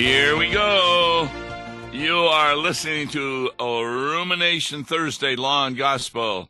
Here 0.00 0.34
we 0.34 0.50
go. 0.50 1.28
You 1.92 2.16
are 2.20 2.56
listening 2.56 3.08
to 3.08 3.50
a 3.60 3.84
Rumination 3.84 4.82
Thursday 4.82 5.36
Law 5.36 5.66
and 5.66 5.76
Gospel 5.76 6.48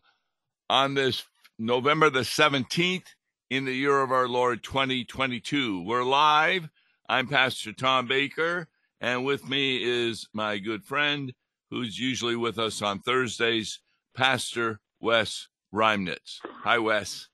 on 0.68 0.94
this 0.94 1.24
November 1.58 2.10
the 2.10 2.20
17th 2.20 3.06
in 3.50 3.64
the 3.64 3.74
year 3.74 4.02
of 4.02 4.12
our 4.12 4.28
Lord 4.28 4.62
2022. 4.62 5.82
We're 5.82 6.04
live. 6.04 6.68
I'm 7.08 7.26
Pastor 7.26 7.72
Tom 7.72 8.06
Baker, 8.06 8.68
and 9.00 9.24
with 9.24 9.48
me 9.48 9.82
is 9.82 10.28
my 10.32 10.58
good 10.58 10.84
friend 10.84 11.34
who's 11.70 11.98
usually 11.98 12.36
with 12.36 12.56
us 12.56 12.80
on 12.82 13.00
Thursdays, 13.00 13.80
Pastor 14.16 14.78
Wes 15.00 15.48
Reimnitz. 15.74 16.38
Hi, 16.62 16.78
Wes. 16.78 17.26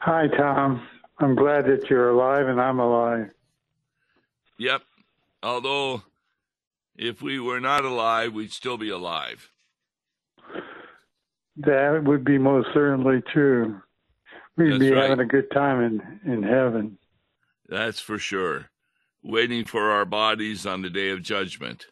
Hi, 0.00 0.26
Tom. 0.36 0.84
I'm 1.20 1.36
glad 1.36 1.66
that 1.66 1.88
you're 1.88 2.10
alive 2.10 2.48
and 2.48 2.60
I'm 2.60 2.80
alive. 2.80 3.30
Yep. 4.58 4.82
Although, 5.44 6.02
if 6.96 7.20
we 7.20 7.38
were 7.38 7.60
not 7.60 7.84
alive, 7.84 8.32
we'd 8.32 8.50
still 8.50 8.78
be 8.78 8.88
alive. 8.88 9.50
That 11.58 12.02
would 12.02 12.24
be 12.24 12.38
most 12.38 12.68
certainly 12.72 13.22
true. 13.30 13.82
We'd 14.56 14.72
That's 14.72 14.78
be 14.78 14.92
right. 14.92 15.10
having 15.10 15.24
a 15.24 15.28
good 15.28 15.50
time 15.50 15.82
in, 15.82 16.32
in 16.32 16.42
heaven. 16.42 16.96
That's 17.68 18.00
for 18.00 18.18
sure. 18.18 18.70
Waiting 19.22 19.66
for 19.66 19.90
our 19.90 20.06
bodies 20.06 20.64
on 20.64 20.80
the 20.80 20.88
day 20.88 21.10
of 21.10 21.22
judgment. 21.22 21.86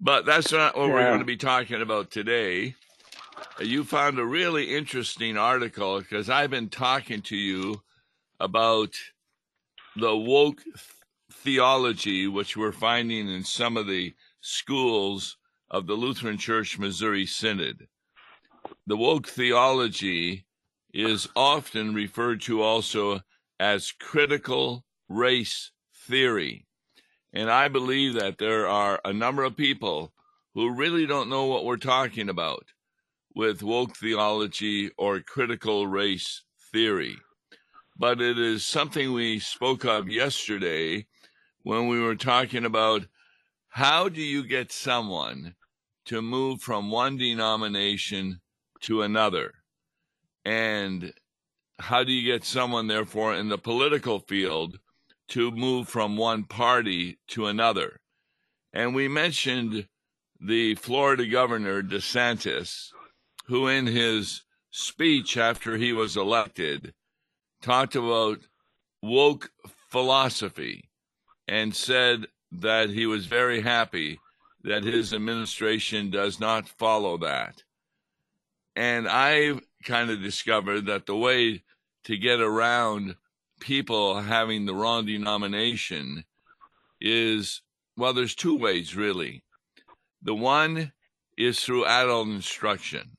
But 0.00 0.24
that's 0.24 0.50
not 0.50 0.76
what 0.76 0.88
we're 0.88 1.04
going 1.04 1.18
to 1.18 1.26
be 1.26 1.36
talking 1.36 1.82
about 1.82 2.10
today. 2.10 2.76
Uh, 3.60 3.64
you 3.64 3.84
found 3.84 4.18
a 4.18 4.24
really 4.24 4.74
interesting 4.74 5.36
article 5.36 5.98
because 5.98 6.30
I've 6.30 6.50
been 6.50 6.70
talking 6.70 7.20
to 7.22 7.36
you 7.36 7.82
about 8.38 8.94
the 9.96 10.16
woke 10.16 10.62
theology, 11.32 12.26
which 12.26 12.56
we're 12.56 12.72
finding 12.72 13.28
in 13.28 13.44
some 13.44 13.76
of 13.76 13.86
the 13.86 14.14
schools 14.40 15.36
of 15.70 15.86
the 15.86 15.94
Lutheran 15.94 16.38
Church 16.38 16.78
Missouri 16.78 17.26
Synod. 17.26 17.86
The 18.86 18.96
woke 18.96 19.28
theology 19.28 20.46
is 20.92 21.28
often 21.36 21.94
referred 21.94 22.40
to 22.42 22.62
also 22.62 23.20
as 23.58 23.92
critical 23.92 24.84
race 25.08 25.70
theory. 25.94 26.66
And 27.32 27.50
I 27.50 27.68
believe 27.68 28.14
that 28.14 28.38
there 28.38 28.66
are 28.66 29.00
a 29.04 29.12
number 29.12 29.44
of 29.44 29.56
people 29.56 30.12
who 30.54 30.74
really 30.74 31.06
don't 31.06 31.30
know 31.30 31.44
what 31.46 31.64
we're 31.64 31.76
talking 31.76 32.28
about 32.28 32.64
with 33.34 33.62
woke 33.62 33.96
theology 33.96 34.90
or 34.98 35.20
critical 35.20 35.86
race 35.86 36.42
theory. 36.72 37.16
But 37.96 38.20
it 38.20 38.38
is 38.38 38.64
something 38.64 39.12
we 39.12 39.38
spoke 39.38 39.84
of 39.84 40.08
yesterday 40.08 41.06
when 41.62 41.88
we 41.88 42.00
were 42.00 42.16
talking 42.16 42.64
about 42.64 43.06
how 43.68 44.08
do 44.08 44.22
you 44.22 44.46
get 44.46 44.72
someone 44.72 45.54
to 46.06 46.22
move 46.22 46.60
from 46.60 46.90
one 46.90 47.16
denomination 47.16 48.40
to 48.80 49.02
another? 49.02 49.54
And 50.44 51.12
how 51.78 52.02
do 52.02 52.12
you 52.12 52.30
get 52.32 52.44
someone, 52.44 52.86
therefore, 52.88 53.34
in 53.34 53.48
the 53.48 53.58
political 53.58 54.18
field 54.18 54.78
to 55.28 55.50
move 55.50 55.88
from 55.88 56.16
one 56.16 56.44
party 56.44 57.18
to 57.28 57.46
another? 57.46 58.00
And 58.72 58.94
we 58.94 59.08
mentioned 59.08 59.86
the 60.40 60.74
Florida 60.76 61.26
governor, 61.26 61.82
DeSantis, 61.82 62.88
who 63.46 63.68
in 63.68 63.86
his 63.86 64.42
speech 64.70 65.36
after 65.36 65.76
he 65.76 65.92
was 65.92 66.16
elected 66.16 66.94
talked 67.60 67.94
about 67.94 68.38
woke 69.02 69.50
philosophy 69.90 70.89
and 71.50 71.74
said 71.74 72.28
that 72.52 72.90
he 72.90 73.06
was 73.06 73.26
very 73.26 73.60
happy 73.60 74.20
that 74.62 74.84
his 74.84 75.12
administration 75.12 76.08
does 76.08 76.38
not 76.38 76.68
follow 76.68 77.18
that. 77.18 77.64
And 78.76 79.08
I 79.08 79.58
kind 79.84 80.10
of 80.10 80.22
discovered 80.22 80.86
that 80.86 81.06
the 81.06 81.16
way 81.16 81.64
to 82.04 82.16
get 82.16 82.40
around 82.40 83.16
people 83.58 84.20
having 84.20 84.64
the 84.64 84.74
wrong 84.74 85.06
denomination 85.06 86.24
is 87.00 87.62
well, 87.96 88.14
there's 88.14 88.36
two 88.36 88.56
ways 88.56 88.94
really. 88.94 89.42
The 90.22 90.36
one 90.36 90.92
is 91.36 91.60
through 91.60 91.84
adult 91.84 92.28
instruction. 92.28 93.16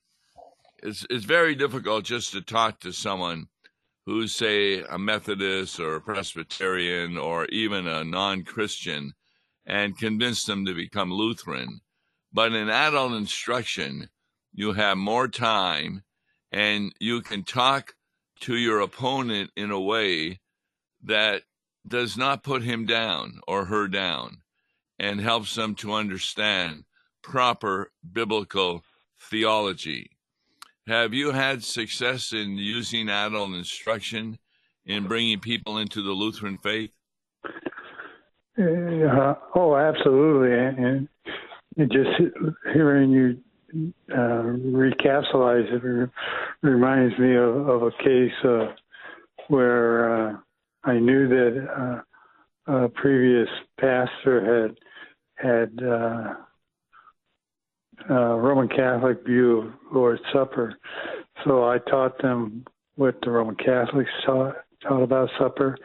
It's, 0.82 1.06
it's 1.10 1.26
very 1.26 1.54
difficult 1.54 2.06
just 2.06 2.32
to 2.32 2.42
talk 2.42 2.80
to 2.80 2.94
someone 2.94 3.48
who's, 4.06 4.34
say, 4.34 4.82
a 4.82 4.98
Methodist 4.98 5.80
or 5.80 5.96
a 5.96 6.02
Presbyterian 6.02 7.18
or 7.18 7.46
even 7.46 7.88
a 7.88 8.04
non 8.04 8.44
Christian 8.44 9.14
and 9.66 9.98
convince 9.98 10.46
them 10.46 10.66
to 10.66 10.74
become 10.74 11.12
Lutheran. 11.12 11.82
But 12.34 12.54
in 12.54 12.70
adult 12.70 13.14
instruction, 13.14 14.10
you 14.54 14.74
have 14.74 14.98
more 14.98 15.28
time 15.28 16.04
and 16.52 16.94
you 17.00 17.22
can 17.22 17.44
talk 17.44 17.96
to 18.42 18.56
your 18.56 18.80
opponent 18.80 19.52
in 19.56 19.72
a 19.72 19.80
way 19.80 20.40
that 21.04 21.44
does 21.88 22.18
not 22.18 22.44
put 22.44 22.64
him 22.64 22.86
down 22.86 23.40
or 23.48 23.66
her 23.66 23.88
down 23.88 24.38
and 25.00 25.20
helps 25.20 25.56
them 25.56 25.76
to 25.76 25.94
understand 25.94 26.84
proper 27.22 27.92
biblical 28.12 28.84
theology. 29.20 30.12
Have 30.92 31.14
you 31.14 31.32
had 31.32 31.64
success 31.64 32.34
in 32.34 32.58
using 32.58 33.08
adult 33.08 33.52
instruction 33.54 34.38
in 34.86 35.08
bringing 35.08 35.40
people 35.40 35.78
into 35.78 36.02
the 36.02 36.12
Lutheran 36.12 36.58
faith? 36.58 36.92
Uh, 38.60 39.36
oh, 39.56 39.78
absolutely. 39.78 40.52
And, 40.52 41.08
and 41.78 41.92
just 41.94 42.10
hearing 42.74 43.12
you 43.12 43.38
uh, 44.14 44.52
it 45.72 45.82
re- 45.82 46.08
reminds 46.62 47.18
me 47.18 47.38
of, 47.38 47.70
of 47.70 47.84
a 47.84 47.92
case 48.04 48.34
uh, 48.44 48.74
where 49.48 50.28
uh, 50.28 50.38
I 50.84 51.00
knew 51.00 51.30
that 51.30 52.02
uh, 52.68 52.74
a 52.74 52.90
previous 52.90 53.48
pastor 53.80 54.68
had 54.68 54.78
had 55.36 55.80
uh, 58.10 58.36
Roman 58.36 58.68
Catholic 58.68 59.26
view 59.26 59.60
of 59.60 59.74
Lord's 59.94 60.22
Supper, 60.34 60.76
so 61.44 61.64
I 61.64 61.78
taught 61.90 62.22
them 62.22 62.66
what 62.96 63.16
the 63.22 63.32
Roman 63.32 63.56
Catholics 63.56 64.10
taught, 64.26 64.56
taught 64.84 65.04
about 65.04 65.30
supper, 65.40 65.78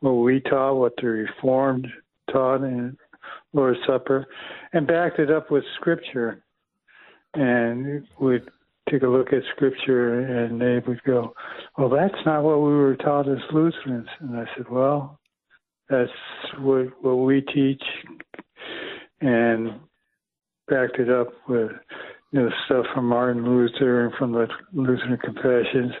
what 0.00 0.12
we 0.12 0.40
taught, 0.40 0.74
what 0.74 0.94
the 0.96 1.06
Reformed 1.06 1.86
taught 2.30 2.62
in 2.62 2.96
Lord's 3.52 3.80
Supper, 3.86 4.26
and 4.72 4.86
backed 4.86 5.18
it 5.18 5.30
up 5.30 5.50
with 5.50 5.64
Scripture. 5.76 6.42
And 7.34 8.06
we'd 8.20 8.42
take 8.90 9.02
a 9.02 9.06
look 9.06 9.32
at 9.32 9.42
Scripture, 9.54 10.20
and 10.20 10.60
they 10.60 10.78
would 10.86 11.02
go, 11.04 11.34
"Well, 11.78 11.88
that's 11.88 12.24
not 12.26 12.42
what 12.42 12.58
we 12.58 12.74
were 12.74 12.96
taught 12.96 13.28
as 13.28 13.38
Lutherans." 13.52 14.08
And 14.20 14.36
I 14.36 14.46
said, 14.56 14.68
"Well, 14.68 15.18
that's 15.88 16.10
what 16.58 17.02
what 17.02 17.16
we 17.16 17.40
teach," 17.40 17.82
and 19.20 19.80
backed 20.68 20.98
it 20.98 21.10
up 21.10 21.28
with 21.48 21.70
you 22.32 22.40
know 22.40 22.50
stuff 22.66 22.86
from 22.94 23.08
Martin 23.08 23.44
Luther 23.44 24.06
and 24.06 24.14
from 24.14 24.32
the 24.32 24.46
Lutheran 24.72 25.18
Confessions 25.18 25.92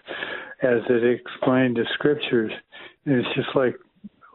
as 0.62 0.80
it 0.88 1.04
explained 1.04 1.76
the 1.76 1.84
Scriptures. 1.94 2.52
And 3.04 3.16
it's 3.16 3.34
just 3.34 3.54
like 3.54 3.74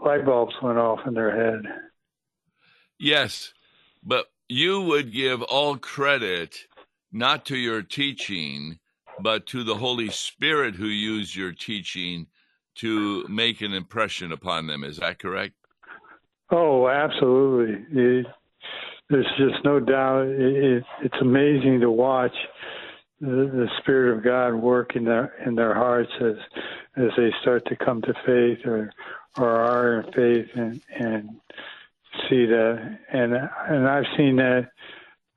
light 0.03 0.25
bulbs 0.25 0.55
went 0.61 0.77
off 0.77 0.99
in 1.07 1.13
their 1.13 1.35
head. 1.35 1.63
Yes, 2.99 3.53
but 4.03 4.25
you 4.49 4.81
would 4.81 5.13
give 5.13 5.41
all 5.43 5.77
credit 5.77 6.65
not 7.11 7.45
to 7.45 7.57
your 7.57 7.81
teaching, 7.81 8.79
but 9.19 9.45
to 9.47 9.63
the 9.63 9.75
Holy 9.75 10.09
Spirit 10.09 10.75
who 10.75 10.87
used 10.87 11.35
your 11.35 11.51
teaching 11.51 12.27
to 12.75 13.25
make 13.27 13.61
an 13.61 13.73
impression 13.73 14.31
upon 14.31 14.67
them. 14.67 14.83
Is 14.83 14.97
that 14.97 15.19
correct? 15.19 15.53
Oh, 16.51 16.87
absolutely. 16.87 17.85
It, 17.91 18.25
there's 19.09 19.27
just 19.37 19.63
no 19.63 19.79
doubt. 19.79 20.27
It, 20.27 20.63
it, 20.63 20.83
it's 21.03 21.21
amazing 21.21 21.79
to 21.81 21.91
watch 21.91 22.35
the, 23.21 23.27
the 23.27 23.67
Spirit 23.79 24.17
of 24.17 24.23
God 24.23 24.53
work 24.55 24.95
in 24.95 25.05
their 25.05 25.33
in 25.45 25.55
their 25.55 25.73
hearts 25.73 26.11
as 26.21 26.35
as 26.97 27.09
they 27.17 27.31
start 27.41 27.65
to 27.67 27.75
come 27.75 28.01
to 28.03 28.13
faith 28.25 28.65
or 28.65 28.91
or 29.37 29.49
are 29.49 30.01
in 30.01 30.11
faith 30.13 30.49
and 30.55 30.81
and 30.99 31.29
see 32.29 32.45
that 32.45 32.99
and 33.11 33.33
and 33.33 33.87
I've 33.87 34.05
seen 34.17 34.35
that 34.37 34.69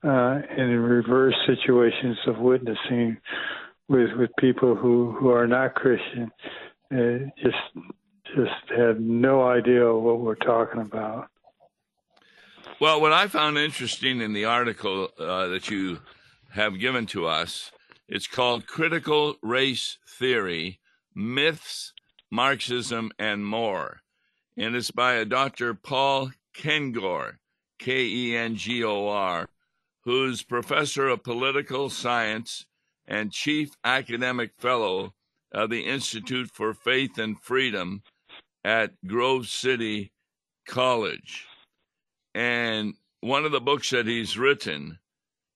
uh, 0.03 0.41
in 0.57 0.79
reverse 0.79 1.35
situations 1.45 2.17
of 2.27 2.39
witnessing 2.39 3.17
with 3.87 4.09
with 4.17 4.29
people 4.39 4.75
who 4.75 5.15
who 5.19 5.29
are 5.29 5.47
not 5.47 5.75
Christian, 5.75 6.31
uh, 6.93 7.29
just 7.41 7.87
just 8.35 8.77
have 8.77 8.99
no 8.99 9.43
idea 9.43 9.93
what 9.93 10.19
we're 10.19 10.35
talking 10.35 10.81
about. 10.81 11.27
Well, 12.81 12.99
what 12.99 13.13
I 13.13 13.27
found 13.27 13.59
interesting 13.59 14.21
in 14.21 14.33
the 14.33 14.45
article 14.45 15.09
uh, 15.19 15.49
that 15.49 15.69
you 15.69 15.99
have 16.53 16.79
given 16.79 17.05
to 17.07 17.27
us, 17.27 17.71
it's 18.07 18.25
called 18.25 18.65
Critical 18.65 19.35
Race 19.43 19.99
Theory 20.07 20.79
Myths, 21.13 21.93
Marxism, 22.31 23.11
and 23.19 23.45
More. 23.45 24.01
And 24.57 24.75
it's 24.75 24.89
by 24.89 25.13
a 25.13 25.25
Dr. 25.25 25.75
Paul 25.75 26.31
Kengor, 26.57 27.33
K 27.77 28.03
E 28.03 28.35
N 28.35 28.55
G 28.55 28.83
O 28.83 29.07
R, 29.09 29.47
who's 30.05 30.41
professor 30.41 31.07
of 31.07 31.21
political 31.21 31.87
science 31.91 32.65
and 33.05 33.31
chief 33.31 33.69
academic 33.83 34.53
fellow 34.57 35.13
of 35.51 35.69
the 35.69 35.85
Institute 35.85 36.49
for 36.51 36.73
Faith 36.73 37.19
and 37.19 37.39
Freedom 37.39 38.01
at 38.65 38.93
Grove 39.05 39.45
City 39.49 40.13
College. 40.65 41.45
And 42.33 42.93
one 43.19 43.45
of 43.45 43.51
the 43.51 43.61
books 43.61 43.89
that 43.89 44.07
he's 44.07 44.37
written 44.37 44.99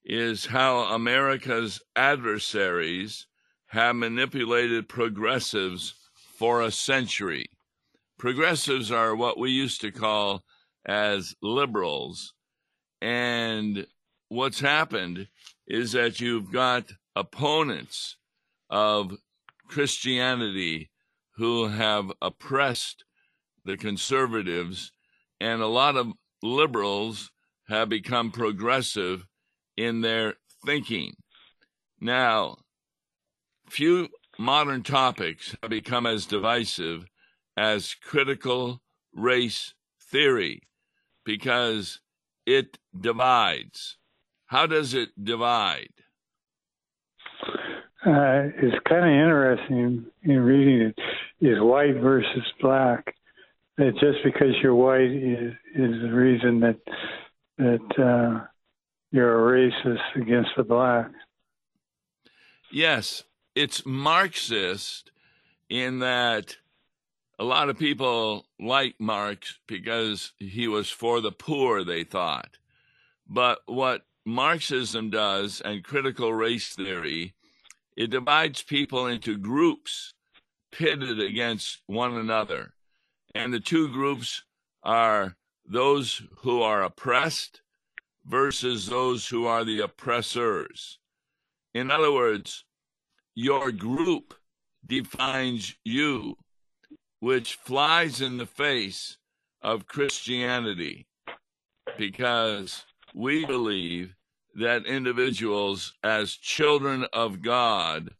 is 0.03 0.45
How 0.45 0.93
America's 0.93 1.81
Adversaries 1.95 3.27
Have 3.67 3.95
Manipulated 3.95 4.87
Progressives 4.87 5.95
for 6.37 6.61
a 6.61 6.71
Century. 6.71 7.45
Progressives 8.17 8.91
are 8.91 9.15
what 9.15 9.39
we 9.39 9.51
used 9.51 9.81
to 9.81 9.91
call 9.91 10.43
as 10.85 11.35
liberals. 11.41 12.33
And 13.01 13.87
what's 14.29 14.59
happened 14.59 15.27
is 15.67 15.93
that 15.93 16.19
you've 16.19 16.51
got 16.51 16.91
opponents 17.15 18.17
of 18.69 19.17
Christianity 19.67 20.91
who 21.37 21.67
have 21.67 22.11
oppressed 22.21 23.03
the 23.65 23.77
conservatives, 23.77 24.91
and 25.41 25.61
a 25.61 25.67
lot 25.67 25.95
of 25.95 26.13
liberals 26.45 27.31
have 27.67 27.89
become 27.89 28.31
progressive 28.31 29.25
in 29.75 30.01
their 30.01 30.35
thinking. 30.65 31.13
Now, 31.99 32.57
few 33.69 34.09
modern 34.37 34.83
topics 34.83 35.55
have 35.61 35.71
become 35.71 36.05
as 36.05 36.25
divisive 36.25 37.05
as 37.57 37.95
critical 37.95 38.81
race 39.13 39.73
theory 39.99 40.61
because 41.23 41.99
it 42.45 42.77
divides. 42.99 43.97
How 44.47 44.67
does 44.67 44.93
it 44.93 45.09
divide? 45.21 45.89
Uh, 48.05 48.53
it's 48.61 48.77
kind 48.87 49.03
of 49.03 49.11
interesting 49.11 50.05
in 50.21 50.39
reading 50.39 50.81
it 50.81 50.99
is 51.41 51.59
white 51.59 51.95
versus 51.95 52.43
black. 52.61 53.15
That 53.77 53.93
just 53.99 54.23
because 54.23 54.55
you're 54.61 54.75
white 54.75 55.11
is 55.11 55.53
is 55.75 56.01
the 56.01 56.11
reason 56.13 56.59
that 56.61 56.79
that 57.57 57.99
uh, 57.99 58.45
you're 59.11 59.55
a 59.55 59.71
racist 59.71 60.15
against 60.15 60.51
the 60.55 60.63
black. 60.63 61.11
Yes, 62.71 63.23
it's 63.53 63.85
Marxist 63.85 65.11
in 65.69 65.99
that 65.99 66.57
a 67.37 67.43
lot 67.43 67.69
of 67.69 67.77
people 67.77 68.45
like 68.59 68.95
Marx 68.99 69.59
because 69.67 70.33
he 70.39 70.67
was 70.67 70.89
for 70.89 71.21
the 71.21 71.31
poor, 71.31 71.83
they 71.83 72.03
thought. 72.03 72.57
But 73.27 73.59
what 73.65 74.05
Marxism 74.25 75.09
does 75.09 75.61
and 75.61 75.83
critical 75.83 76.33
race 76.33 76.75
theory, 76.75 77.33
it 77.95 78.09
divides 78.09 78.63
people 78.63 79.07
into 79.07 79.37
groups 79.37 80.13
pitted 80.71 81.19
against 81.19 81.81
one 81.87 82.15
another. 82.15 82.73
And 83.35 83.53
the 83.53 83.59
two 83.59 83.89
groups 83.89 84.43
are 84.81 85.35
those 85.65 86.21
who 86.37 86.61
are 86.61 86.83
oppressed 86.83 87.61
versus 88.25 88.87
those 88.87 89.27
who 89.27 89.45
are 89.45 89.65
the 89.65 89.81
oppressors. 89.81 90.99
In 91.73 91.91
other 91.91 92.13
words, 92.13 92.63
your 93.35 93.73
group 93.73 94.33
defines 94.87 95.75
you, 95.83 96.37
which 97.19 97.55
flies 97.55 98.21
in 98.21 98.37
the 98.37 98.45
face 98.45 99.17
of 99.61 99.85
Christianity 99.85 101.05
because 101.97 102.85
we 103.13 103.45
believe 103.45 104.15
that 104.55 104.85
individuals, 104.85 105.93
as 106.01 106.31
children 106.35 107.05
of 107.11 107.41
God, 107.41 108.11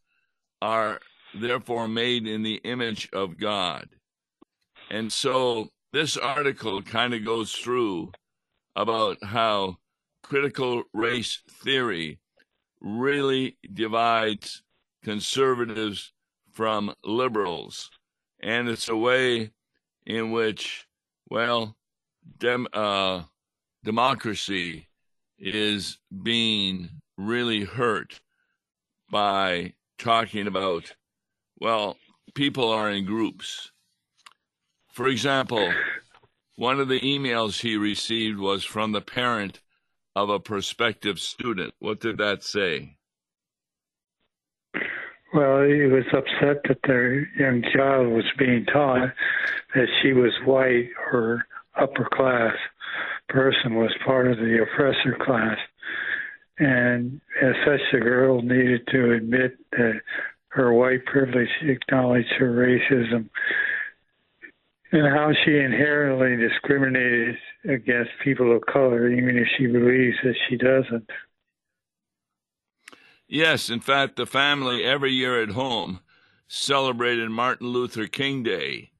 are 0.60 1.00
therefore 1.34 1.88
made 1.88 2.26
in 2.26 2.42
the 2.42 2.60
image 2.64 3.08
of 3.14 3.38
God. 3.38 3.88
And 4.90 5.12
so 5.12 5.68
this 5.92 6.16
article 6.16 6.82
kind 6.82 7.14
of 7.14 7.24
goes 7.24 7.52
through 7.52 8.12
about 8.74 9.22
how 9.22 9.78
critical 10.22 10.84
race 10.92 11.42
theory 11.62 12.18
really 12.80 13.56
divides 13.72 14.62
conservatives 15.02 16.12
from 16.52 16.94
liberals. 17.04 17.90
And 18.40 18.68
it's 18.68 18.88
a 18.88 18.96
way 18.96 19.52
in 20.04 20.30
which, 20.30 20.86
well, 21.30 21.76
dem, 22.38 22.66
uh, 22.72 23.22
democracy 23.84 24.88
is 25.38 25.98
being 26.22 26.90
really 27.16 27.64
hurt 27.64 28.20
by 29.10 29.72
talking 29.98 30.46
about, 30.46 30.94
well, 31.60 31.96
people 32.34 32.70
are 32.70 32.90
in 32.90 33.04
groups. 33.04 33.70
For 34.96 35.08
example, 35.08 35.74
one 36.54 36.80
of 36.80 36.88
the 36.88 37.00
emails 37.00 37.60
he 37.60 37.76
received 37.76 38.38
was 38.38 38.64
from 38.64 38.92
the 38.92 39.02
parent 39.02 39.60
of 40.14 40.30
a 40.30 40.40
prospective 40.40 41.20
student. 41.20 41.74
What 41.80 42.00
did 42.00 42.16
that 42.16 42.42
say? 42.42 42.96
Well, 45.34 45.64
he 45.64 45.82
was 45.82 46.06
upset 46.14 46.62
that 46.66 46.78
their 46.86 47.28
young 47.36 47.62
child 47.74 48.08
was 48.08 48.24
being 48.38 48.64
taught 48.72 49.12
that 49.74 49.88
she 50.00 50.14
was 50.14 50.32
white 50.46 50.88
or 51.12 51.44
upper 51.78 52.08
class 52.10 52.54
person 53.28 53.74
was 53.74 53.94
part 54.02 54.28
of 54.28 54.38
the 54.38 54.62
oppressor 54.62 55.18
class. 55.20 55.58
And 56.58 57.20
as 57.42 57.54
such, 57.66 57.80
the 57.92 57.98
girl 57.98 58.40
needed 58.40 58.86
to 58.92 59.12
admit 59.12 59.58
that 59.72 60.00
her 60.52 60.72
white 60.72 61.04
privilege 61.04 61.50
acknowledged 61.60 62.32
her 62.38 62.50
racism 62.50 63.28
and 64.96 65.14
how 65.14 65.30
she 65.44 65.58
inherently 65.58 66.36
discriminated 66.36 67.36
against 67.68 68.10
people 68.24 68.56
of 68.56 68.64
color, 68.64 69.10
even 69.10 69.36
if 69.36 69.46
she 69.58 69.66
believes 69.66 70.16
that 70.24 70.34
she 70.48 70.56
doesn't. 70.56 71.10
Yes, 73.28 73.68
in 73.68 73.80
fact, 73.80 74.16
the 74.16 74.24
family 74.24 74.84
every 74.84 75.12
year 75.12 75.42
at 75.42 75.50
home 75.50 76.00
celebrated 76.48 77.28
Martin 77.30 77.68
Luther 77.68 78.06
King 78.06 78.42
Day, 78.42 78.92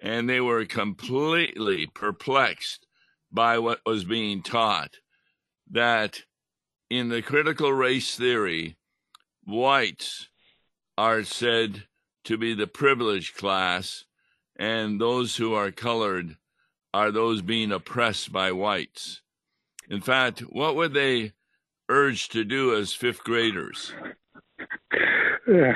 and 0.00 0.28
they 0.28 0.40
were 0.40 0.64
completely 0.64 1.86
perplexed 1.86 2.86
by 3.30 3.58
what 3.58 3.80
was 3.86 4.04
being 4.04 4.42
taught 4.42 4.96
that 5.70 6.22
in 6.90 7.08
the 7.08 7.22
critical 7.22 7.72
race 7.72 8.16
theory, 8.16 8.76
whites 9.44 10.28
are 10.98 11.22
said 11.22 11.84
to 12.24 12.36
be 12.36 12.54
the 12.54 12.66
privileged 12.66 13.36
class 13.36 14.04
and 14.58 15.00
those 15.00 15.36
who 15.36 15.54
are 15.54 15.70
colored 15.70 16.36
are 16.92 17.10
those 17.10 17.42
being 17.42 17.72
oppressed 17.72 18.32
by 18.32 18.52
whites. 18.52 19.20
In 19.88 20.00
fact, 20.00 20.40
what 20.40 20.74
were 20.74 20.88
they 20.88 21.32
urged 21.88 22.32
to 22.32 22.44
do 22.44 22.74
as 22.74 22.92
fifth 22.92 23.22
graders? 23.22 23.92
Yeah, 25.46 25.72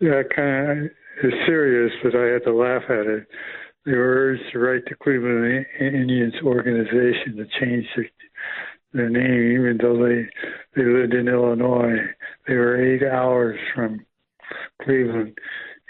yeah, 0.00 0.22
kind 0.34 0.86
of 0.86 0.90
is 1.22 1.32
serious, 1.46 1.92
but 2.02 2.14
I 2.16 2.26
had 2.26 2.44
to 2.44 2.54
laugh 2.54 2.84
at 2.88 3.06
it. 3.06 3.26
They 3.84 3.92
were 3.92 4.14
urged 4.14 4.52
to 4.52 4.58
write 4.58 4.84
the 4.86 4.94
Cleveland 4.94 5.66
Indians 5.78 6.34
organization 6.42 7.36
to 7.36 7.46
change 7.60 7.86
their, 7.94 8.10
their 8.92 9.10
name, 9.10 9.60
even 9.60 9.78
though 9.80 10.02
they 10.02 10.28
they 10.76 10.88
lived 10.88 11.14
in 11.14 11.28
Illinois. 11.28 11.98
They 12.46 12.54
were 12.54 12.80
eight 12.80 13.02
hours 13.02 13.58
from 13.74 14.06
Cleveland 14.82 15.36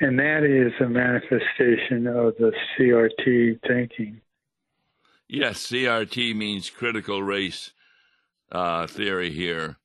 and 0.01 0.19
that 0.19 0.45
is 0.45 0.73
a 0.81 0.89
manifestation 0.89 2.07
of 2.07 2.35
the 2.39 2.53
CRT 2.77 3.61
thinking. 3.67 4.21
Yes, 5.29 5.67
CRT 5.69 6.35
means 6.35 6.71
critical 6.71 7.23
race 7.23 7.73
uh, 8.51 8.87
theory 8.87 9.31
here. 9.31 9.77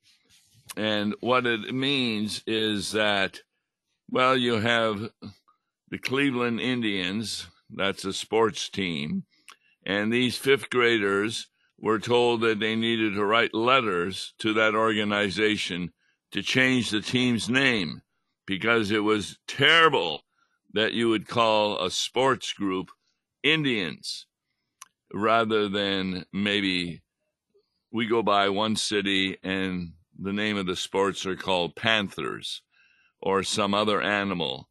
And 0.78 1.16
what 1.20 1.46
it 1.46 1.74
means 1.74 2.42
is 2.48 2.94
that, 2.94 3.42
well, 4.10 4.38
you 4.38 4.56
have 4.56 5.10
the 5.90 5.98
Cleveland 5.98 6.62
Indians, 6.62 7.48
that's 7.70 8.06
a 8.06 8.14
sports 8.14 8.70
team, 8.70 9.24
and 9.86 10.12
these 10.12 10.38
fifth 10.38 10.70
graders 10.70 11.48
were 11.78 12.00
told 12.00 12.42
that 12.42 12.60
they 12.60 12.76
needed 12.76 13.14
to 13.14 13.26
write 13.26 13.54
letters 13.54 14.34
to 14.40 14.54
that 14.54 14.76
organization 14.76 15.92
to 16.32 16.42
change 16.42 16.90
the 16.90 17.02
team's 17.02 17.50
name 17.50 18.02
because 18.46 18.92
it 18.92 19.04
was 19.04 19.38
terrible 19.48 20.22
that 20.74 20.94
you 20.94 21.10
would 21.10 21.28
call 21.28 21.84
a 21.84 21.90
sports 21.90 22.54
group 22.54 22.92
Indians 23.44 24.26
rather 25.14 25.70
than 25.70 26.26
maybe 26.34 27.02
we 27.92 28.08
go 28.08 28.22
by 28.22 28.50
one 28.50 28.76
city 28.76 29.38
and 29.44 29.94
the 30.20 30.34
name 30.34 30.58
of 30.58 30.66
the 30.66 30.76
sports 30.76 31.26
are 31.26 31.36
called 31.36 31.76
Panthers 31.76 32.62
or 33.22 33.44
some 33.44 33.74
other 33.74 34.02
animal 34.02 34.70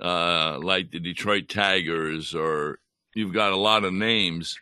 uh, 0.00 0.58
like 0.60 0.90
the 0.90 1.00
Detroit 1.00 1.48
Tigers 1.48 2.34
or 2.34 2.78
you've 3.14 3.34
got 3.34 3.52
a 3.52 3.56
lot 3.56 3.84
of 3.84 3.92
names 3.92 4.58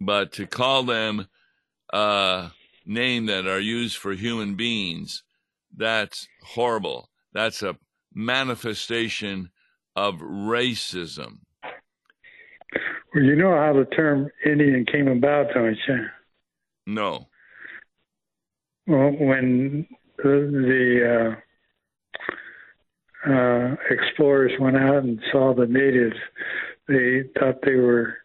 but 0.00 0.32
to 0.32 0.46
call 0.46 0.84
them 0.84 1.28
a 1.92 2.50
name 2.86 3.26
that 3.26 3.46
are 3.46 3.60
used 3.60 3.96
for 3.96 4.12
human 4.12 4.54
beings, 4.54 5.22
that's 5.76 6.26
horrible. 6.42 7.10
That's 7.32 7.62
a 7.62 7.76
manifestation 8.14 9.50
of 9.96 10.16
racism. 10.16 11.38
Well, 13.14 13.24
you 13.24 13.36
know 13.36 13.54
how 13.54 13.72
the 13.72 13.86
term 13.86 14.30
Indian 14.44 14.86
came 14.90 15.08
about, 15.08 15.46
don't 15.54 15.76
you? 15.88 16.06
No. 16.86 17.28
Well, 18.86 19.10
when 19.10 19.86
the, 20.16 21.36
uh, 23.26 23.30
uh, 23.30 23.76
explorers 23.90 24.52
went 24.60 24.76
out 24.76 25.02
and 25.02 25.20
saw 25.30 25.54
the 25.54 25.66
natives, 25.66 26.16
they 26.88 27.24
thought 27.38 27.62
they 27.62 27.76
were 27.76 28.16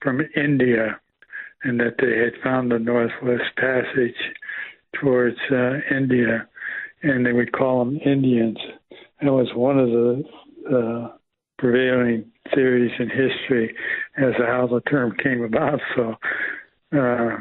from 0.00 0.20
India 0.36 0.98
and 1.64 1.80
that 1.80 1.96
they 2.00 2.18
had 2.18 2.42
found 2.42 2.70
the 2.70 2.78
Northwest 2.78 3.56
Passage 3.56 4.16
towards 5.00 5.36
uh, 5.50 5.78
India, 5.94 6.48
and 7.02 7.26
they 7.26 7.32
would 7.32 7.52
call 7.52 7.84
them 7.84 7.98
Indians. 8.04 8.58
That 9.20 9.32
was 9.32 9.48
one 9.54 9.78
of 9.78 9.88
the 9.88 10.24
uh, 10.76 11.16
prevailing 11.58 12.30
theories 12.54 12.92
in 12.98 13.08
history 13.08 13.74
as 14.16 14.34
to 14.38 14.46
how 14.46 14.66
the 14.66 14.80
term 14.82 15.16
came 15.22 15.42
about. 15.42 15.80
So 15.96 16.14
uh, 16.96 17.36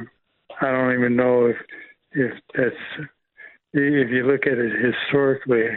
I 0.61 0.71
don't 0.71 0.93
even 0.93 1.15
know 1.15 1.47
if 1.47 1.57
if 2.11 2.33
that's 2.55 3.09
if 3.73 4.09
you 4.09 4.25
look 4.25 4.47
at 4.47 4.57
it 4.57 4.71
historically, 4.83 5.67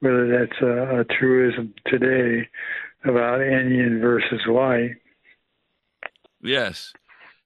whether 0.00 0.26
that's 0.28 0.60
a, 0.62 1.00
a 1.00 1.04
truism 1.04 1.74
today 1.86 2.48
about 3.04 3.42
Indian 3.42 4.00
versus 4.00 4.40
white. 4.46 4.96
Yes. 6.40 6.92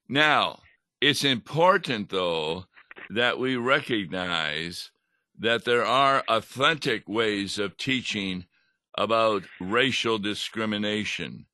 Now, 0.08 0.60
it's 1.00 1.24
important, 1.24 2.10
though, 2.10 2.66
that 3.10 3.38
we 3.38 3.56
recognize 3.56 4.90
that 5.38 5.64
there 5.64 5.84
are 5.84 6.24
authentic 6.28 7.08
ways 7.08 7.58
of 7.58 7.76
teaching 7.76 8.46
about 8.96 9.42
racial 9.60 10.18
discrimination. 10.18 11.46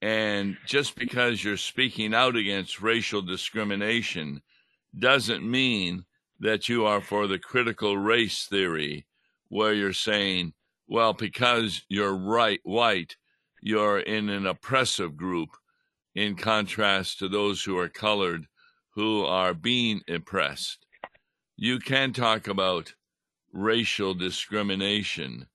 And 0.00 0.56
just 0.66 0.96
because 0.96 1.44
you're 1.44 1.56
speaking 1.56 2.12
out 2.14 2.34
against 2.34 2.82
racial 2.82 3.22
discrimination 3.22 4.42
doesn't 4.98 5.48
mean 5.48 6.04
that 6.40 6.68
you 6.68 6.84
are 6.84 7.00
for 7.00 7.28
the 7.28 7.38
critical 7.38 7.96
race 7.96 8.46
theory, 8.46 9.06
where 9.48 9.72
you're 9.72 9.92
saying, 9.92 10.54
well, 10.88 11.12
because 11.12 11.82
you're 11.88 12.16
right, 12.16 12.60
white, 12.64 13.16
you're 13.60 14.00
in 14.00 14.28
an 14.28 14.46
oppressive 14.46 15.16
group, 15.16 15.50
in 16.14 16.34
contrast 16.34 17.20
to 17.20 17.28
those 17.28 17.62
who 17.62 17.78
are 17.78 17.88
colored 17.88 18.46
who 18.90 19.24
are 19.24 19.54
being 19.54 20.02
oppressed. 20.08 20.84
You 21.56 21.78
can 21.78 22.12
talk 22.12 22.48
about 22.48 22.92
racial 23.52 24.14
discrimination 24.14 25.46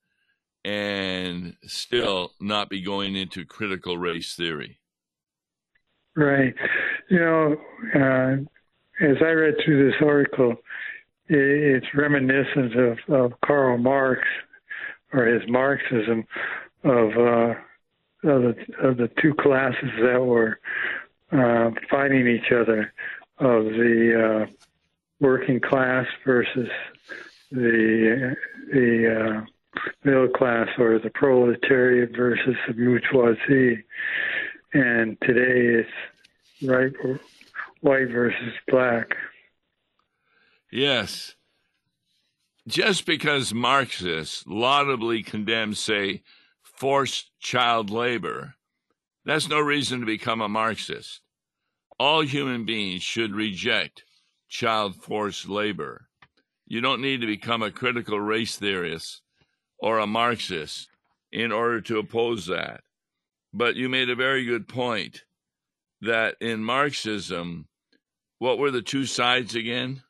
and 0.63 1.55
still 1.65 2.33
not 2.39 2.69
be 2.69 2.81
going 2.81 3.15
into 3.15 3.45
critical 3.45 3.97
race 3.97 4.35
theory. 4.35 4.79
Right. 6.15 6.55
You 7.09 7.19
know, 7.19 7.55
uh, 7.95 9.05
as 9.05 9.17
I 9.21 9.29
read 9.29 9.55
through 9.63 9.91
this 9.91 10.01
article, 10.01 10.55
it's 11.29 11.85
reminiscent 11.93 12.75
of, 12.75 12.97
of 13.07 13.33
Karl 13.45 13.77
Marx 13.77 14.21
or 15.13 15.25
his 15.25 15.43
Marxism 15.47 16.25
of 16.83 17.09
uh, 17.17 17.53
of 18.23 18.41
the 18.41 18.55
of 18.81 18.97
the 18.97 19.09
two 19.21 19.33
classes 19.35 19.89
that 20.01 20.19
were 20.19 20.59
uh, 21.31 21.71
fighting 21.89 22.27
each 22.27 22.51
other 22.51 22.93
of 23.39 23.65
the 23.65 24.47
uh, 24.47 24.51
working 25.19 25.59
class 25.59 26.05
versus 26.25 26.69
the 27.51 28.35
the 28.71 29.41
uh, 29.41 29.79
middle 30.03 30.27
class 30.29 30.67
or 30.77 30.99
the 30.99 31.09
proletariat 31.11 32.15
versus 32.15 32.55
the 32.67 32.73
bourgeoisie. 32.73 33.83
And 34.73 35.17
today 35.21 35.81
it's 35.81 35.89
right 36.63 36.91
white 37.81 38.09
versus 38.09 38.53
black. 38.67 39.15
Yes. 40.71 41.35
Just 42.67 43.05
because 43.05 43.53
Marxists 43.53 44.43
laudably 44.45 45.23
condemn, 45.23 45.73
say, 45.73 46.23
forced 46.61 47.31
child 47.39 47.89
labor, 47.89 48.55
that's 49.25 49.47
no 49.47 49.59
reason 49.59 50.01
to 50.01 50.05
become 50.05 50.41
a 50.41 50.49
Marxist. 50.49 51.21
All 51.97 52.21
human 52.21 52.65
beings 52.65 53.03
should 53.03 53.33
reject 53.33 54.03
child 54.49 54.95
forced 54.95 55.47
labor. 55.47 56.06
You 56.67 56.81
don't 56.81 57.01
need 57.01 57.21
to 57.21 57.27
become 57.27 57.63
a 57.63 57.71
critical 57.71 58.19
race 58.19 58.57
theorist 58.57 59.21
or 59.79 59.99
a 59.99 60.07
Marxist 60.07 60.89
in 61.31 61.51
order 61.51 61.79
to 61.81 61.99
oppose 61.99 62.47
that. 62.47 62.81
But 63.53 63.75
you 63.75 63.87
made 63.87 64.09
a 64.09 64.15
very 64.15 64.43
good 64.43 64.67
point 64.67 65.23
that 66.01 66.35
in 66.41 66.63
Marxism, 66.63 67.67
what 68.39 68.59
were 68.59 68.71
the 68.71 68.81
two 68.81 69.05
sides 69.05 69.55
again? 69.55 70.03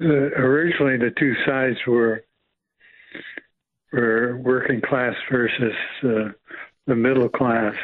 Uh, 0.00 0.06
originally, 0.06 0.98
the 0.98 1.12
two 1.18 1.34
sides 1.44 1.78
were 1.86 2.24
were 3.92 4.36
working 4.36 4.82
class 4.82 5.14
versus 5.30 5.72
uh, 6.04 6.28
the 6.86 6.94
middle 6.94 7.28
class, 7.28 7.74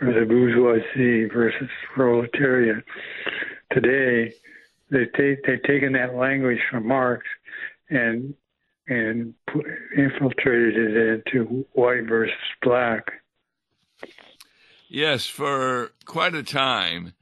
or 0.00 0.12
the 0.12 0.26
bourgeoisie 0.26 1.32
versus 1.32 1.70
proletariat. 1.94 2.84
Today, 3.72 4.34
they 4.92 5.06
take 5.16 5.44
they've 5.44 5.62
taken 5.62 5.92
that 5.94 6.14
language 6.14 6.60
from 6.70 6.86
Marx 6.86 7.24
and 7.90 8.34
and 8.86 9.34
infiltrated 9.96 10.96
it 10.96 11.22
into 11.26 11.66
white 11.72 12.06
versus 12.06 12.34
black. 12.62 13.10
Yes, 14.88 15.26
for 15.26 15.92
quite 16.04 16.34
a 16.34 16.42
time, 16.42 17.14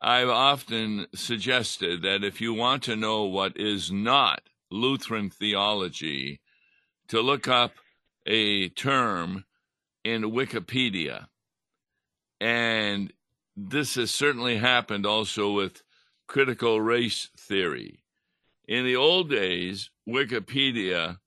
I've 0.00 0.28
often 0.28 1.06
suggested 1.14 2.02
that 2.02 2.22
if 2.22 2.40
you 2.40 2.52
want 2.52 2.82
to 2.84 2.96
know 2.96 3.24
what 3.24 3.56
is 3.56 3.90
not 3.90 4.42
Lutheran 4.70 5.30
theology, 5.30 6.40
to 7.08 7.20
look 7.20 7.48
up 7.48 7.72
a 8.26 8.68
term 8.68 9.44
in 10.04 10.22
Wikipedia. 10.22 11.26
And 12.40 13.12
this 13.56 13.94
has 13.94 14.10
certainly 14.10 14.58
happened 14.58 15.06
also 15.06 15.52
with 15.52 15.82
critical 16.26 16.80
race 16.80 17.28
theory. 17.36 18.02
In 18.68 18.84
the 18.84 18.96
old 18.96 19.30
days, 19.30 19.90
Wikipedia 20.08 21.18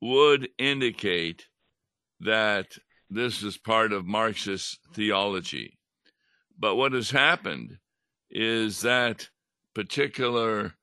would 0.00 0.48
indicate 0.58 1.46
that 2.20 2.78
this 3.10 3.42
is 3.42 3.56
part 3.56 3.92
of 3.92 4.06
Marxist 4.06 4.78
theology. 4.92 5.78
But 6.58 6.76
what 6.76 6.92
has 6.92 7.10
happened 7.10 7.78
is 8.30 8.80
that 8.80 9.28
particular 9.74 10.74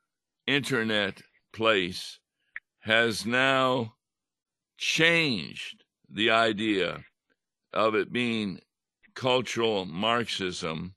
internet 0.47 1.21
place 1.51 2.19
has 2.81 3.25
now 3.25 3.95
changed 4.77 5.83
the 6.09 6.29
idea 6.29 7.03
of 7.73 7.95
it 7.95 8.11
being 8.11 8.59
cultural 9.15 9.85
Marxism, 9.85 10.93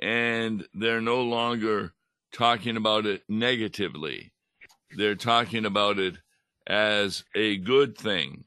and 0.00 0.66
they're 0.74 1.00
no 1.00 1.22
longer 1.22 1.92
talking 2.32 2.76
about 2.76 3.06
it 3.06 3.22
negatively. 3.28 4.32
They're 4.96 5.14
talking 5.14 5.64
about 5.64 5.98
it 5.98 6.16
as 6.66 7.24
a 7.34 7.56
good 7.58 7.96
thing, 7.96 8.44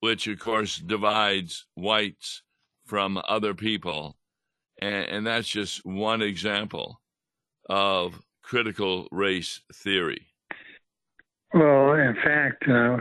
which 0.00 0.26
of 0.26 0.38
course 0.38 0.76
divides 0.76 1.66
whites 1.74 2.42
from 2.86 3.20
other 3.28 3.54
people. 3.54 4.16
And, 4.80 5.06
and 5.08 5.26
that's 5.26 5.48
just 5.48 5.84
one 5.84 6.22
example 6.22 7.00
of 7.68 8.20
critical 8.42 9.08
race 9.10 9.60
theory. 9.72 10.26
Well, 11.52 11.94
in 11.94 12.14
fact, 12.16 12.64
uh, 12.68 12.96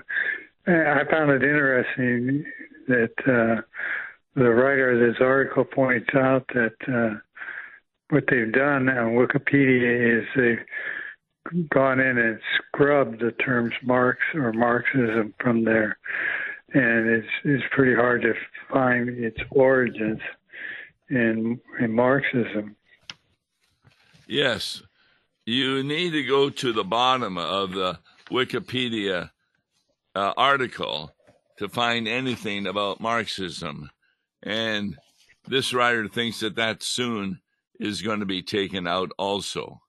I 0.67 1.03
found 1.09 1.31
it 1.31 1.43
interesting 1.43 2.45
that 2.87 3.13
uh, 3.25 3.61
the 4.35 4.49
writer 4.49 4.91
of 4.91 4.99
this 4.99 5.21
article 5.21 5.65
points 5.65 6.09
out 6.15 6.45
that 6.53 6.75
uh, 6.87 7.17
what 8.13 8.25
they've 8.29 8.51
done 8.51 8.87
on 8.89 9.15
Wikipedia 9.15 10.19
is 10.19 10.27
they've 10.35 11.69
gone 11.69 11.99
in 11.99 12.17
and 12.19 12.39
scrubbed 12.55 13.19
the 13.19 13.31
terms 13.31 13.73
Marx 13.81 14.19
or 14.35 14.53
Marxism 14.53 15.33
from 15.39 15.65
there, 15.65 15.97
and 16.73 17.09
it's 17.09 17.27
it's 17.43 17.63
pretty 17.71 17.95
hard 17.95 18.21
to 18.21 18.33
find 18.71 19.09
its 19.09 19.39
origins 19.49 20.19
in 21.09 21.59
in 21.79 21.91
Marxism. 21.91 22.75
Yes, 24.27 24.83
you 25.45 25.83
need 25.83 26.11
to 26.11 26.23
go 26.23 26.51
to 26.51 26.71
the 26.71 26.83
bottom 26.83 27.39
of 27.39 27.71
the 27.71 27.97
Wikipedia 28.29 29.31
uh, 30.13 30.33
article 30.37 31.11
to 31.57 31.67
find 31.67 32.07
anything 32.07 32.67
about 32.67 33.01
Marxism, 33.01 33.89
and 34.43 34.97
this 35.47 35.73
writer 35.73 36.07
thinks 36.07 36.41
that 36.41 36.55
that 36.55 36.83
soon 36.83 37.39
is 37.79 38.01
going 38.01 38.19
to 38.19 38.25
be 38.25 38.41
taken 38.41 38.87
out 38.87 39.11
also. 39.17 39.81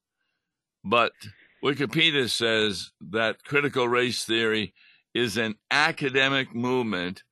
But 0.84 1.12
Wikipedia 1.62 2.28
says 2.28 2.92
that 3.00 3.44
critical 3.44 3.88
race 3.88 4.24
theory 4.24 4.74
is 5.14 5.36
an 5.36 5.54
academic 5.70 6.54
movement 6.54 7.22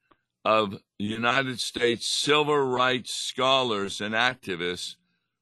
of 0.45 0.79
United 0.99 1.61
States 1.61 2.07
civil 2.07 2.59
rights 2.59 3.13
scholars 3.13 4.01
and 4.01 4.15
activists 4.15 4.97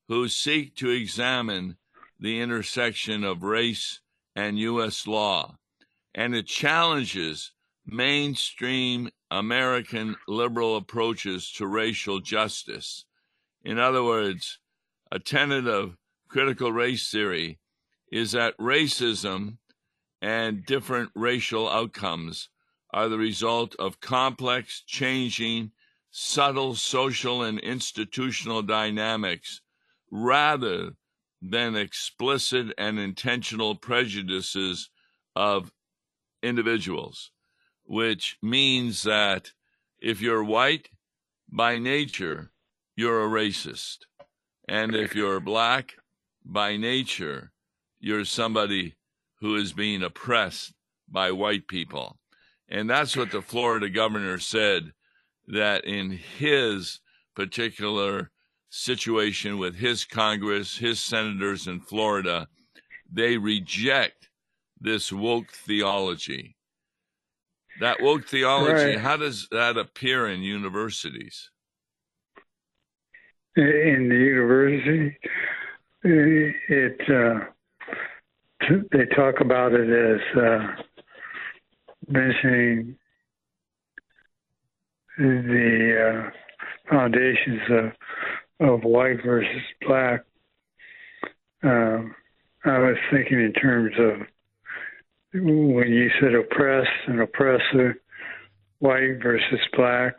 who 0.09 0.29
seek 0.29 0.75
to 0.76 0.90
examine 0.90 1.76
the 2.19 2.40
intersection 2.40 3.25
of 3.25 3.43
race 3.43 4.00
and 4.35 4.59
U.S. 4.59 5.07
law. 5.07 5.57
And 6.14 6.35
it 6.35 6.47
challenges 6.47 7.52
mainstream 7.87 9.11
American 9.31 10.17
liberal 10.26 10.76
approaches 10.76 11.50
to 11.52 11.67
racial 11.67 12.21
justice. 12.21 13.05
In 13.62 13.79
other 13.79 14.02
words, 14.02 14.59
a 15.11 15.19
tenet 15.19 15.67
of 15.67 15.97
critical 16.29 16.73
race 16.73 17.11
theory 17.11 17.59
is 18.12 18.33
that 18.33 18.57
racism 18.59 19.59
and 20.23 20.64
different 20.64 21.11
racial 21.14 21.69
outcomes 21.69 22.49
are 22.93 23.09
the 23.09 23.19
result 23.19 23.75
of 23.79 24.00
complex, 24.00 24.83
changing, 24.87 25.73
subtle 26.11 26.75
social 26.75 27.43
and 27.43 27.59
institutional 27.61 28.62
dynamics 28.62 29.61
rather 30.11 30.90
than 31.40 31.76
explicit 31.76 32.73
and 32.76 32.99
intentional 32.99 33.75
prejudices 33.75 34.90
of 35.37 35.73
individuals, 36.43 37.31
which 37.85 38.37
means 38.43 39.05
that 39.05 39.52
if 40.00 40.21
you're 40.21 40.45
white 40.45 40.90
by 41.49 41.79
nature, 41.79 42.50
you're 42.97 43.25
a 43.25 43.29
racist. 43.29 43.99
And 44.71 44.95
if 44.95 45.17
you're 45.17 45.41
black 45.41 45.97
by 46.45 46.77
nature, 46.77 47.50
you're 47.99 48.25
somebody 48.25 48.95
who 49.41 49.57
is 49.57 49.73
being 49.73 50.05
oppressed 50.05 50.73
by 51.09 51.33
white 51.33 51.67
people. 51.67 52.17
And 52.69 52.89
that's 52.89 53.17
what 53.17 53.33
the 53.33 53.43
Florida 53.43 53.91
governor 53.91 54.39
said 54.39 54.93
that 55.49 55.85
in 55.85 56.12
his 56.12 57.00
particular 57.35 58.31
situation 58.69 59.59
with 59.59 59.75
his 59.75 60.05
Congress, 60.05 60.79
his 60.79 61.00
senators 61.00 61.67
in 61.67 61.81
Florida, 61.81 62.47
they 63.12 63.39
reject 63.39 64.29
this 64.81 65.12
woke 65.12 65.50
theology. 65.50 66.55
That 67.81 68.00
woke 68.00 68.25
theology, 68.25 68.91
right. 68.91 69.00
how 69.00 69.17
does 69.17 69.49
that 69.50 69.77
appear 69.77 70.29
in 70.29 70.43
universities? 70.43 71.50
In 73.57 74.09
the 74.09 74.15
university, 74.71 75.17
it 76.03 77.00
uh, 77.09 77.45
they 78.93 79.07
talk 79.15 79.41
about 79.41 79.73
it 79.73 79.89
as 79.89 80.43
uh, 80.43 80.67
mentioning 82.09 82.97
the 85.19 86.29
uh, 86.29 86.31
foundations 86.91 87.61
of 87.71 87.93
of 88.69 88.85
white 88.85 89.23
versus 89.25 89.62
black. 89.87 90.21
Um, 91.62 92.15
I 92.65 92.79
was 92.79 92.97
thinking 93.11 93.41
in 93.41 93.53
terms 93.55 93.95
of 93.99 94.27
when 95.33 95.89
you 95.89 96.11
said 96.21 96.35
oppressed 96.35 96.89
and 97.06 97.21
oppressor, 97.21 97.97
white 98.80 99.23
versus 99.23 99.61
black, 99.76 100.15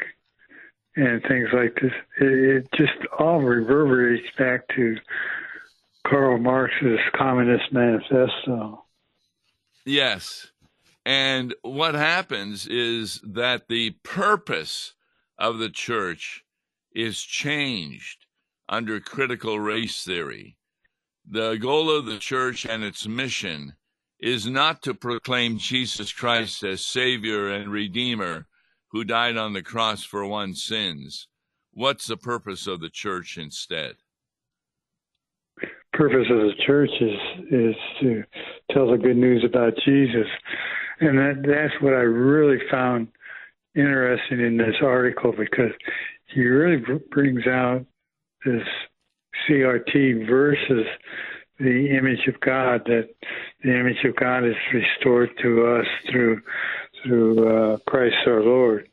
and 0.96 1.22
things 1.24 1.50
like 1.54 1.76
this. 1.82 1.92
It, 2.20 2.68
just 2.76 2.94
all 3.18 3.42
reverberates 3.42 4.28
back 4.38 4.68
to 4.76 4.96
Karl 6.08 6.38
Marx's 6.38 7.00
Communist 7.16 7.72
Manifesto. 7.72 8.86
Yes. 9.86 10.52
And 11.06 11.56
what 11.62 11.96
happens 11.96 12.68
is 12.68 13.22
that 13.24 13.68
the 13.68 13.92
purpose 14.04 14.94
of 15.40 15.58
the 15.58 15.70
church 15.70 16.44
is 16.94 17.22
changed 17.22 18.26
under 18.70 19.00
critical 19.00 19.60
race 19.60 20.04
theory. 20.04 20.58
The 21.28 21.56
goal 21.56 21.90
of 21.90 22.06
the 22.06 22.20
church 22.20 22.66
and 22.66 22.84
its 22.84 23.08
mission 23.08 23.76
is 24.20 24.46
not 24.46 24.84
to 24.84 24.94
proclaim 24.94 25.58
Jesus 25.58 26.12
Christ 26.14 26.64
as 26.64 26.86
Savior 26.86 27.50
and 27.50 27.72
Redeemer 27.72 28.48
who 28.92 29.04
died 29.04 29.38
on 29.38 29.54
the 29.54 29.64
cross 29.64 30.04
for 30.04 30.26
one's 30.26 30.64
sins. 30.64 31.28
What's 31.74 32.08
the 32.08 32.18
purpose 32.18 32.68
of 32.68 32.82
the 32.82 32.90
church 32.90 33.38
instead? 33.38 33.96
purpose 35.94 36.28
of 36.32 36.38
the 36.38 36.54
church 36.66 36.90
is 37.00 37.20
is 37.52 37.76
to 38.02 38.24
tell 38.72 38.90
the 38.90 38.98
good 38.98 39.18
news 39.18 39.44
about 39.46 39.74
Jesus, 39.86 40.28
and 41.00 41.18
that 41.18 41.44
that's 41.46 41.82
what 41.82 41.94
I 41.94 42.02
really 42.02 42.60
found 42.70 43.08
interesting 43.76 44.40
in 44.40 44.58
this 44.58 44.76
article 44.82 45.34
because 45.38 45.72
he 46.28 46.42
really 46.42 46.82
brings 47.12 47.46
out 47.48 47.86
this 48.46 48.64
CRT 49.48 50.28
versus 50.28 50.86
the 51.60 51.96
image 51.96 52.28
of 52.28 52.40
God 52.40 52.82
that 52.86 53.10
the 53.64 53.80
image 53.80 54.04
of 54.04 54.16
God 54.16 54.44
is 54.44 54.56
restored 54.74 55.30
to 55.42 55.68
us 55.68 55.86
through 56.10 56.42
through 57.04 57.74
uh, 57.74 57.78
Christ 57.88 58.16
our 58.26 58.42
Lord. 58.42 58.90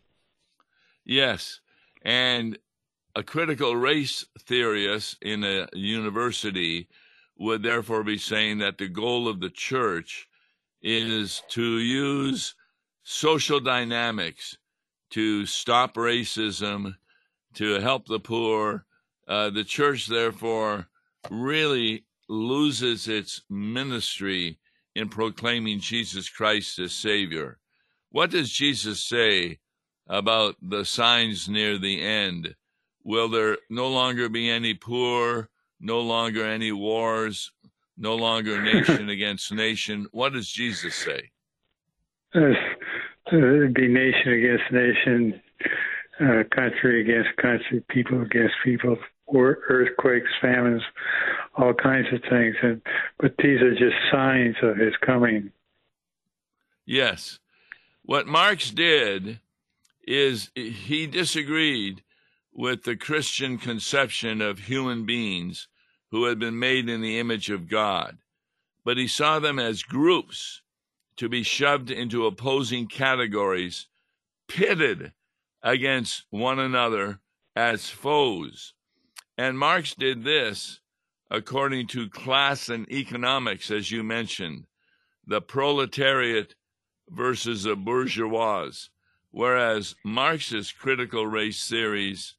Yes, 1.04 1.60
and 2.02 2.58
a 3.14 3.22
critical 3.22 3.74
race 3.74 4.24
theorist 4.40 5.16
in 5.22 5.42
a 5.44 5.68
university 5.72 6.88
would 7.38 7.62
therefore 7.62 8.04
be 8.04 8.18
saying 8.18 8.58
that 8.58 8.78
the 8.78 8.88
goal 8.88 9.28
of 9.28 9.40
the 9.40 9.50
church 9.50 10.28
is 10.82 11.42
to 11.48 11.78
use 11.78 12.54
social 13.02 13.60
dynamics 13.60 14.56
to 15.10 15.46
stop 15.46 15.94
racism, 15.94 16.94
to 17.54 17.80
help 17.80 18.06
the 18.06 18.20
poor. 18.20 18.84
Uh, 19.26 19.50
the 19.50 19.64
church, 19.64 20.06
therefore, 20.06 20.86
really 21.30 22.04
loses 22.28 23.08
its 23.08 23.42
ministry 23.48 24.58
in 24.94 25.08
proclaiming 25.08 25.80
Jesus 25.80 26.28
Christ 26.28 26.78
as 26.78 26.92
Savior. 26.92 27.58
What 28.10 28.30
does 28.30 28.50
Jesus 28.50 29.04
say 29.04 29.58
about 30.06 30.56
the 30.62 30.84
signs 30.84 31.48
near 31.48 31.78
the 31.78 32.00
end? 32.00 32.54
Will 33.04 33.28
there 33.28 33.58
no 33.68 33.88
longer 33.88 34.28
be 34.28 34.50
any 34.50 34.74
poor, 34.74 35.50
no 35.80 36.00
longer 36.00 36.44
any 36.44 36.72
wars, 36.72 37.52
no 37.96 38.14
longer 38.14 38.60
nation 38.62 39.08
against 39.08 39.52
nation? 39.52 40.06
What 40.10 40.32
does 40.32 40.48
Jesus 40.48 40.94
say? 40.94 41.30
Uh, 42.34 42.52
it'd 43.32 43.74
be 43.74 43.88
nation 43.88 44.32
against 44.32 44.72
nation, 44.72 45.40
uh, 46.20 46.42
country 46.54 47.02
against 47.02 47.36
country, 47.36 47.82
people 47.88 48.22
against 48.22 48.54
people, 48.64 48.96
or 49.26 49.58
earthquakes, 49.68 50.30
famines, 50.40 50.82
all 51.56 51.74
kinds 51.74 52.06
of 52.12 52.20
things. 52.30 52.56
And 52.62 52.80
but 53.18 53.34
these 53.38 53.60
are 53.60 53.72
just 53.72 53.96
signs 54.10 54.56
of 54.62 54.76
his 54.76 54.94
coming. 55.04 55.52
Yes, 56.86 57.38
what 58.08 58.26
Marx 58.26 58.70
did 58.70 59.38
is 60.02 60.50
he 60.54 61.06
disagreed 61.06 62.02
with 62.54 62.84
the 62.84 62.96
Christian 62.96 63.58
conception 63.58 64.40
of 64.40 64.60
human 64.60 65.04
beings 65.04 65.68
who 66.10 66.24
had 66.24 66.38
been 66.38 66.58
made 66.58 66.88
in 66.88 67.02
the 67.02 67.18
image 67.18 67.50
of 67.50 67.68
God, 67.68 68.16
but 68.82 68.96
he 68.96 69.06
saw 69.06 69.38
them 69.38 69.58
as 69.58 69.82
groups 69.82 70.62
to 71.18 71.28
be 71.28 71.42
shoved 71.42 71.90
into 71.90 72.24
opposing 72.24 72.86
categories, 72.86 73.88
pitted 74.48 75.12
against 75.62 76.24
one 76.30 76.58
another 76.58 77.20
as 77.54 77.90
foes. 77.90 78.72
And 79.36 79.58
Marx 79.58 79.94
did 79.94 80.24
this 80.24 80.80
according 81.30 81.88
to 81.88 82.08
class 82.08 82.70
and 82.70 82.90
economics, 82.90 83.70
as 83.70 83.90
you 83.90 84.02
mentioned, 84.02 84.64
the 85.26 85.42
proletariat 85.42 86.54
versus 87.10 87.64
the 87.64 87.76
bourgeois, 87.76 88.70
whereas 89.30 89.94
Marxist 90.04 90.78
critical 90.78 91.26
race 91.26 91.68
theories 91.68 92.34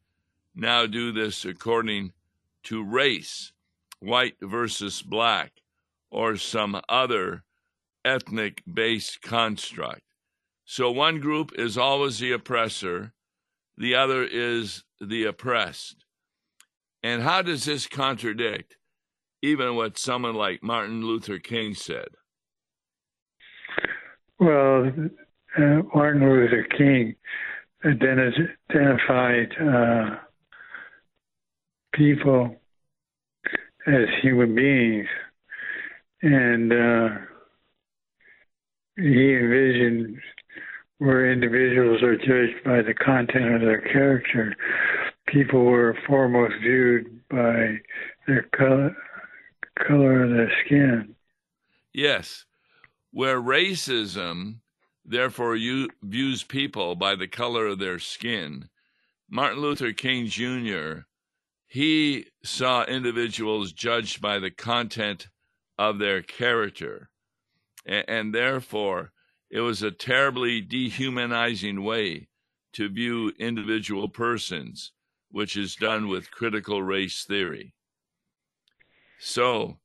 now 0.56 0.86
do 0.86 1.12
this 1.12 1.46
according 1.46 2.14
to 2.64 2.84
race, 2.84 3.52
white 4.00 4.36
versus 4.42 5.02
black, 5.02 5.52
or 6.12 6.36
some 6.36 6.82
other 6.90 7.44
ethnic 8.04 8.64
based 8.72 9.22
construct. 9.22 10.02
So 10.66 10.92
one 10.92 11.20
group 11.20 11.52
is 11.56 11.78
always 11.78 12.20
the 12.20 12.32
oppressor, 12.32 13.14
the 13.78 13.96
other 13.96 14.24
is 14.24 14.84
the 15.00 15.26
oppressed. 15.26 16.06
And 17.02 17.24
how 17.24 17.42
does 17.42 17.66
this 17.66 17.88
contradict 17.88 18.78
even 19.42 19.76
what 19.76 19.98
someone 19.98 20.36
like 20.36 20.62
Martin 20.62 21.06
Luther 21.06 21.40
King 21.40 21.74
said? 21.74 22.10
Well, 24.40 24.92
uh, 25.58 25.82
Martin 25.94 26.22
Luther 26.22 26.66
King 26.78 27.16
identified 27.84 29.52
uh, 29.62 30.16
people 31.94 32.56
as 33.86 34.08
human 34.22 34.56
beings, 34.56 35.08
and 36.22 36.72
uh, 36.72 37.10
he 38.96 39.36
envisioned 39.36 40.18
where 41.00 41.32
individuals 41.32 42.02
are 42.04 42.18
judged 42.18 42.64
by 42.64 42.82
the 42.82 42.94
content 42.94 43.56
of 43.56 43.62
their 43.62 43.82
character. 43.82 44.56
People 45.28 45.66
were 45.66 45.98
foremost 46.08 46.56
viewed 46.62 47.22
by 47.30 47.78
their 48.28 48.44
color, 48.56 48.96
color 49.88 50.24
of 50.24 50.30
their 50.32 50.52
skin. 50.66 51.16
Yes, 51.94 52.46
where 53.12 53.42
racism 53.42 54.60
therefore 55.10 55.56
you, 55.56 55.90
views 56.04 56.44
people 56.44 56.96
by 56.96 57.16
the 57.16 57.28
color 57.28 57.68
of 57.68 57.80
their 57.80 58.00
skin. 58.00 58.70
Martin 59.30 59.60
Luther 59.60 59.92
King 59.92 60.28
Jr., 60.28 61.02
he 61.68 62.28
saw 62.44 62.84
individuals 62.86 63.74
judged 63.74 64.22
by 64.22 64.40
the 64.40 64.52
content 64.52 65.28
of 65.78 66.00
their 66.00 66.22
character. 66.22 67.10
And, 67.86 68.06
and 68.08 68.36
therefore, 68.36 69.12
it 69.50 69.62
was 69.62 69.82
a 69.82 69.92
terribly 69.92 70.62
dehumanizing 70.62 71.84
way 71.84 72.28
to 72.74 72.90
view 72.90 73.34
individual 73.40 74.10
persons, 74.10 74.92
which 75.32 75.58
is 75.58 75.76
done 75.76 76.08
with 76.08 76.32
critical 76.32 76.84
race 76.84 77.24
theory. 77.24 77.74
So, 79.20 79.80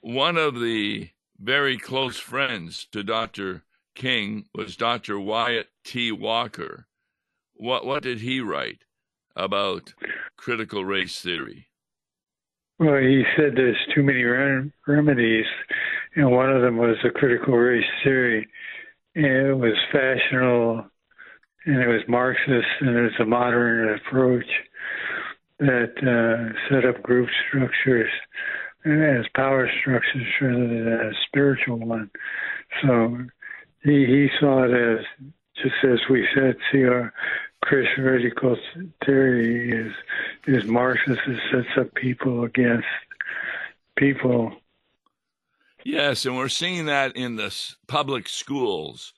one 0.00 0.36
of 0.36 0.58
the 0.60 1.10
very 1.38 1.78
close 1.78 2.18
friends 2.18 2.86
to 2.92 3.02
Dr. 3.02 3.62
King 3.94 4.46
was 4.54 4.76
Dr. 4.76 5.18
Wyatt 5.18 5.68
T. 5.84 6.12
Walker. 6.12 6.86
What 7.54 7.84
what 7.84 8.02
did 8.02 8.20
he 8.20 8.40
write 8.40 8.84
about 9.34 9.94
critical 10.36 10.84
race 10.84 11.20
theory? 11.20 11.68
Well, 12.78 12.98
he 12.98 13.24
said 13.36 13.54
there's 13.56 13.76
too 13.94 14.04
many 14.04 14.22
rem- 14.22 14.72
remedies, 14.86 15.46
and 16.14 16.30
one 16.30 16.50
of 16.50 16.62
them 16.62 16.76
was 16.76 16.96
the 17.02 17.10
critical 17.10 17.56
race 17.56 17.84
theory. 18.04 18.46
And 19.16 19.26
it 19.26 19.54
was 19.54 19.74
fashionable, 19.90 20.86
and 21.66 21.82
it 21.82 21.88
was 21.88 22.02
Marxist, 22.06 22.68
and 22.80 22.96
it 22.96 23.02
was 23.02 23.20
a 23.20 23.24
modern 23.24 23.96
approach 23.96 24.46
that 25.58 25.92
uh, 26.06 26.54
set 26.68 26.84
up 26.84 27.02
group 27.02 27.28
structures 27.48 28.10
as 28.84 29.26
power 29.34 29.70
structures 29.80 30.26
rather 30.40 30.68
than 30.68 30.88
a 30.88 31.12
spiritual 31.26 31.78
one. 31.78 32.10
So 32.82 33.18
he 33.82 34.06
he 34.06 34.28
saw 34.40 34.64
it 34.64 34.72
as 34.72 35.04
just 35.56 35.74
as 35.84 35.98
we 36.08 36.26
said, 36.34 36.56
see 36.70 36.84
our 36.84 37.12
critical 37.62 38.56
theory 39.04 39.70
is 39.70 39.92
is 40.46 40.64
Marxist 40.64 41.20
that 41.26 41.38
sets 41.50 41.78
up 41.78 41.94
people 41.94 42.44
against 42.44 42.86
people. 43.96 44.52
Yes, 45.84 46.26
and 46.26 46.36
we're 46.36 46.48
seeing 46.48 46.86
that 46.86 47.16
in 47.16 47.36
the 47.36 47.54
public 47.86 48.28
schools 48.28 49.14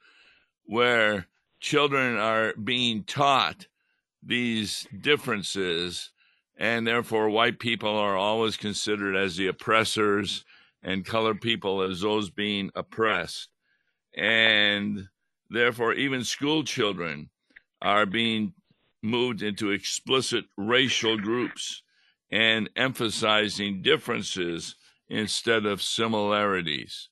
where 0.64 1.26
children 1.58 2.16
are 2.16 2.54
being 2.54 3.02
taught 3.04 3.66
these 4.22 4.86
differences 4.98 6.10
and 6.60 6.86
therefore 6.86 7.28
white 7.28 7.58
people 7.58 7.96
are 7.96 8.16
always 8.16 8.56
considered 8.56 9.16
as 9.16 9.36
the 9.36 9.48
oppressors 9.48 10.44
and 10.84 11.04
colored 11.04 11.40
people 11.40 11.82
as 11.82 12.02
those 12.02 12.30
being 12.30 12.70
oppressed 12.76 13.48
and 14.16 15.08
therefore 15.48 15.94
even 15.94 16.24
school 16.24 16.62
children 16.62 17.30
are 17.82 18.06
being 18.06 18.52
moved 19.02 19.42
into 19.42 19.70
explicit 19.70 20.44
racial 20.56 21.16
groups 21.16 21.82
and 22.30 22.68
emphasizing 22.76 23.82
differences 23.82 24.76
instead 25.08 25.66
of 25.66 25.82
similarities. 25.82 27.08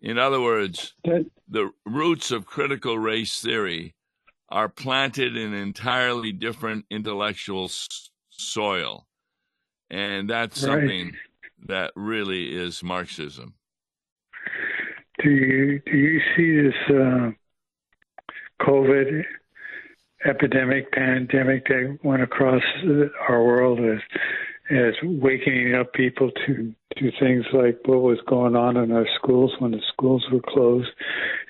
In 0.00 0.18
other 0.18 0.40
words, 0.40 0.94
the 1.04 1.70
roots 1.84 2.30
of 2.30 2.46
critical 2.46 2.98
race 2.98 3.40
theory 3.40 3.94
are 4.48 4.68
planted 4.68 5.36
in 5.36 5.52
entirely 5.52 6.32
different 6.32 6.86
intellectual 6.90 7.68
soil. 8.36 9.06
And 9.90 10.28
that's 10.28 10.62
right. 10.62 10.80
something 10.80 11.12
that 11.66 11.92
really 11.94 12.56
is 12.56 12.82
Marxism. 12.82 13.54
Do 15.22 15.30
you 15.30 15.80
do 15.86 15.96
you 15.96 16.20
see 16.36 16.68
this 16.68 16.96
uh, 16.96 17.30
COVID 18.60 19.24
epidemic, 20.24 20.92
pandemic 20.92 21.66
that 21.68 21.98
went 22.02 22.22
across 22.22 22.62
our 23.28 23.42
world 23.42 23.80
as 23.80 24.00
as 24.70 24.94
waking 25.02 25.74
up 25.74 25.92
people 25.92 26.30
to 26.46 26.74
to 26.96 27.10
things 27.20 27.44
like 27.52 27.78
what 27.84 28.00
was 28.00 28.18
going 28.26 28.56
on 28.56 28.76
in 28.76 28.90
our 28.90 29.06
schools 29.16 29.52
when 29.58 29.70
the 29.70 29.82
schools 29.92 30.24
were 30.32 30.40
closed 30.40 30.88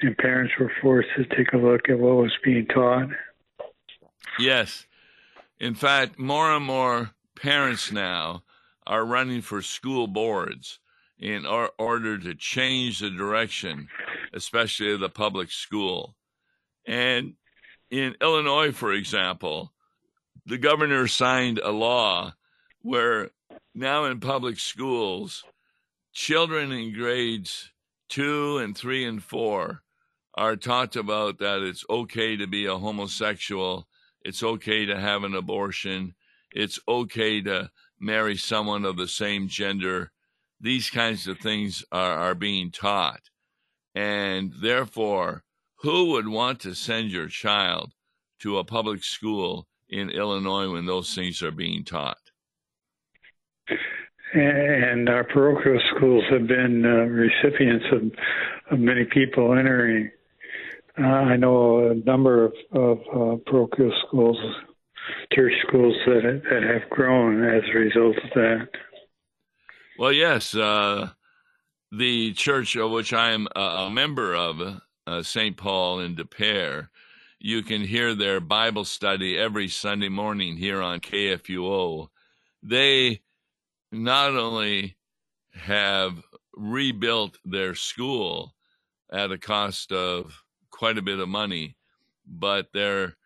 and 0.03 0.17
parents 0.19 0.53
were 0.59 0.73
forced 0.83 1.09
to 1.17 1.25
take 1.37 1.53
a 1.53 1.57
look 1.57 1.89
at 1.89 1.99
what 1.99 2.17
was 2.17 2.33
being 2.45 2.67
taught? 2.67 3.09
Yes. 4.39 4.87
In 5.59 5.75
fact, 5.75 6.19
more 6.19 6.51
and 6.51 6.65
more 6.65 7.11
parents 7.35 7.91
now 7.91 8.43
are 8.87 9.05
running 9.05 9.41
for 9.41 9.63
school 9.63 10.07
boards 10.07 10.79
in 11.19 11.47
or- 11.47 11.73
order 11.79 12.19
to 12.19 12.35
change 12.35 13.01
the 13.01 13.11
direction, 13.11 13.89
especially 14.33 14.93
of 14.93 15.01
the 15.01 15.09
public 15.09 15.51
school. 15.51 16.17
And 16.87 17.35
in 17.91 18.17
Illinois, 18.21 18.73
for 18.73 18.93
example, 18.93 19.73
the 20.45 20.59
governor 20.59 21.09
signed 21.09 21.59
a 21.59 21.71
law 21.71 22.35
where 22.83 23.31
now 23.75 24.05
in 24.05 24.21
public 24.21 24.59
schools, 24.59 25.45
children 26.13 26.71
in 26.71 26.93
grades 26.93 27.73
two 28.09 28.59
and 28.59 28.77
three 28.77 29.05
and 29.05 29.23
four 29.23 29.83
are 30.35 30.57
taught 30.57 30.97
about 30.97 31.39
that 31.39 31.63
it's 31.63 31.85
okay 31.89 32.37
to 32.37 32.47
be 32.47 32.67
a 32.67 32.77
homosexual, 32.77 33.89
it's 34.27 34.43
okay 34.43 34.85
to 34.87 34.99
have 34.99 35.23
an 35.23 35.35
abortion, 35.35 36.15
it's 36.51 36.81
okay 36.89 37.41
to 37.43 37.71
marry 38.01 38.37
someone 38.37 38.85
of 38.85 38.97
the 38.97 39.07
same 39.07 39.47
gender, 39.47 40.11
these 40.61 40.91
kinds 40.91 41.29
of 41.29 41.39
things 41.39 41.85
are, 41.93 42.13
are 42.13 42.35
being 42.35 42.73
taught. 42.73 43.21
And 43.95 44.53
therefore, 44.61 45.45
who 45.77 46.11
would 46.11 46.27
want 46.27 46.59
to 46.61 46.75
send 46.75 47.11
your 47.11 47.29
child 47.29 47.93
to 48.41 48.59
a 48.59 48.65
public 48.65 49.05
school 49.05 49.69
in 49.89 50.11
Illinois 50.11 50.73
when 50.73 50.87
those 50.87 51.15
things 51.15 51.41
are 51.43 51.53
being 51.53 51.85
taught? 51.85 52.19
And 54.35 55.09
our 55.09 55.23
parochial 55.23 55.81
schools 55.95 56.25
have 56.31 56.49
been 56.49 56.85
uh, 56.85 57.07
recipients 57.07 57.87
of, 57.93 58.73
of, 58.73 58.81
many 58.81 59.05
people 59.05 59.57
entering. 59.57 60.11
Uh, 60.99 61.07
I 61.07 61.37
know 61.37 61.91
a 61.91 61.95
number 61.95 62.47
of, 62.47 62.53
of 62.73 62.99
uh, 62.99 63.37
parochial 63.47 63.93
schools, 64.07 64.39
church 65.35 65.53
schools 65.67 65.95
that 66.07 66.43
that 66.51 66.63
have 66.63 66.89
grown 66.91 67.45
as 67.45 67.63
a 67.69 67.79
result 67.79 68.17
of 68.17 68.31
that. 68.35 68.69
Well, 69.99 70.13
yes, 70.13 70.55
uh, 70.55 71.11
the 71.93 72.33
church 72.33 72.77
of 72.77 72.91
which 72.91 73.13
I 73.13 73.33
am 73.33 73.47
a 73.55 73.91
member 73.91 74.35
of, 74.35 74.81
uh, 75.07 75.23
St. 75.23 75.57
Paul 75.57 76.01
in 76.01 76.15
De 76.15 76.25
Pere, 76.25 76.91
you 77.39 77.63
can 77.63 77.83
hear 77.83 78.15
their 78.15 78.41
Bible 78.41 78.85
study 78.85 79.39
every 79.39 79.69
Sunday 79.69 80.09
morning 80.09 80.57
here 80.57 80.83
on 80.83 81.01
KFUO. 81.01 82.09
They 82.63 83.21
not 83.93 84.35
only 84.37 84.97
have 85.53 86.23
rebuilt 86.55 87.39
their 87.45 87.75
school 87.75 88.55
at 89.11 89.31
a 89.31 89.39
cost 89.39 89.93
of 89.93 90.43
quite 90.77 90.99
a 90.99 91.03
bit 91.03 91.19
of 91.19 91.29
money, 91.29 91.75
but 92.27 92.67
they're 92.75 93.17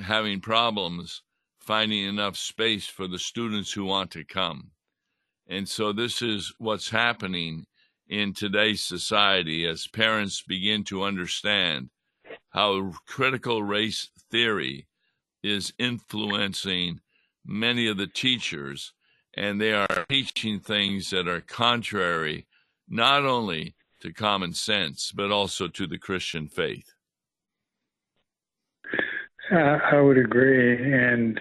having 0.00 0.40
problems 0.40 1.22
finding 1.60 2.04
enough 2.04 2.36
space 2.36 2.86
for 2.86 3.08
the 3.08 3.18
students 3.18 3.72
who 3.72 3.84
want 3.84 4.10
to 4.12 4.24
come. 4.24 4.70
And 5.48 5.68
so 5.68 5.92
this 5.92 6.22
is 6.22 6.52
what's 6.58 6.90
happening 6.90 7.66
in 8.08 8.32
today's 8.32 8.84
society 8.84 9.66
as 9.66 9.86
parents 9.88 10.42
begin 10.46 10.84
to 10.84 11.02
understand 11.02 11.90
how 12.50 12.92
critical 13.06 13.62
race 13.62 14.08
theory 14.30 14.86
is 15.42 15.72
influencing 15.78 17.00
many 17.44 17.88
of 17.88 17.96
the 17.96 18.06
teachers, 18.06 18.92
and 19.34 19.60
they 19.60 19.72
are 19.72 20.06
teaching 20.08 20.60
things 20.60 21.10
that 21.10 21.26
are 21.26 21.40
contrary 21.40 22.46
not 22.88 23.24
only 23.24 23.74
to 24.02 24.12
common 24.12 24.52
sense, 24.52 25.12
but 25.12 25.30
also 25.30 25.68
to 25.68 25.86
the 25.86 25.98
Christian 25.98 26.48
faith. 26.48 26.92
Uh, 29.50 29.78
I 29.92 30.00
would 30.00 30.18
agree, 30.18 30.76
and 30.76 31.40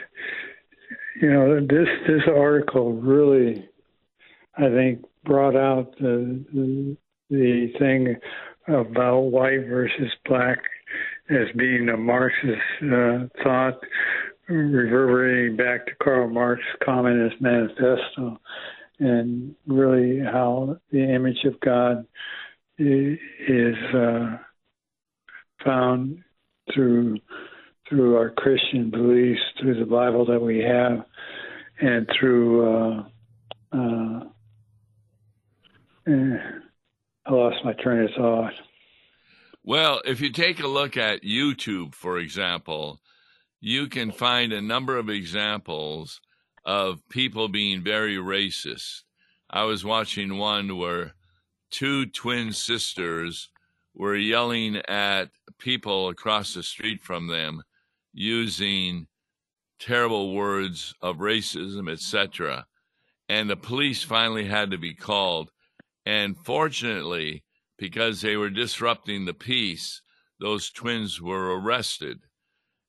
you 1.22 1.32
know 1.32 1.60
this 1.60 1.88
this 2.08 2.24
article 2.28 2.94
really 2.94 3.70
I 4.58 4.70
think, 4.70 5.06
brought 5.24 5.56
out 5.56 5.96
the, 6.00 6.44
the, 6.54 6.98
the 7.30 7.72
thing 7.80 8.16
about 8.68 9.20
white 9.22 9.66
versus 9.68 10.12
black 10.26 10.60
as 11.30 11.48
being 11.56 11.90
a 11.90 11.98
Marxist 11.98 12.62
uh, 12.84 13.20
thought, 13.44 13.80
reverberating 14.50 15.56
back 15.56 15.86
to 15.86 15.94
Karl 16.04 16.30
Marx's 16.30 16.66
Communist 16.84 17.40
Manifesto. 17.40 18.40
and 19.00 19.56
really 19.66 20.20
how 20.20 20.78
the 20.92 21.00
image 21.00 21.44
of 21.46 21.60
God 21.62 22.06
is 22.82 23.96
uh, 23.96 24.38
found 25.64 26.24
through 26.74 27.18
through 27.90 28.16
our 28.16 28.30
Christian 28.30 28.90
beliefs, 28.90 29.42
through 29.60 29.78
the 29.80 29.86
Bible 29.86 30.26
that 30.26 30.42
we 30.42 30.60
have, 30.60 31.06
and 31.80 32.10
through. 32.18 32.70
Uh, 32.70 33.04
uh, 33.74 34.20
eh, 36.08 36.38
I 37.26 37.34
lost 37.34 37.64
my 37.64 37.74
train 37.74 38.04
of 38.04 38.10
thought. 38.18 38.54
Well, 39.64 40.02
if 40.06 40.20
you 40.22 40.32
take 40.32 40.60
a 40.60 40.68
look 40.68 40.98
at 40.98 41.24
YouTube, 41.24 41.94
for 41.94 42.18
example, 42.18 43.00
you 43.60 43.88
can 43.88 44.12
find 44.12 44.52
a 44.52 44.62
number 44.62 44.98
of 44.98 45.10
examples 45.10 46.20
of 46.66 47.08
people 47.10 47.48
being 47.48 47.84
very 47.84 48.16
racist. 48.16 49.02
I 49.50 49.66
was 49.66 49.86
watching 49.86 50.38
one 50.38 50.78
where 50.78 51.14
two 51.72 52.06
twin 52.06 52.54
sisters 52.54 53.50
were 53.96 54.16
yelling 54.16 54.78
at 54.88 55.30
people 55.58 56.10
across 56.10 56.54
the 56.54 56.64
street 56.64 57.02
from 57.02 57.28
them 57.28 57.64
using 58.14 59.08
terrible 59.80 60.34
words 60.34 60.94
of 61.02 61.18
racism, 61.18 61.92
etc. 61.92 62.66
And 63.30 63.50
the 63.50 63.56
police 63.56 64.04
finally 64.04 64.46
had 64.46 64.72
to 64.72 64.78
be 64.78 64.94
called. 64.94 65.52
And 66.06 66.38
fortunately, 66.38 67.44
because 67.78 68.22
they 68.22 68.38
were 68.38 68.50
disrupting 68.50 69.26
the 69.26 69.34
peace, 69.34 70.02
those 70.40 70.70
twins 70.70 71.22
were 71.22 71.60
arrested. 71.60 72.20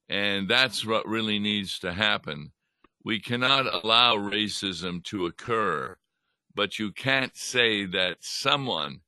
And 0.08 0.48
that's 0.48 0.84
what 0.84 1.06
really 1.06 1.38
needs 1.38 1.78
to 1.80 1.92
happen. 1.92 2.52
We 3.04 3.20
cannot 3.20 3.84
allow 3.84 4.16
racism 4.16 5.02
to 5.04 5.26
occur, 5.26 5.96
but 6.54 6.78
you 6.78 6.92
can't 6.92 7.36
say 7.36 7.84
that 7.86 8.18
someone, 8.20 9.00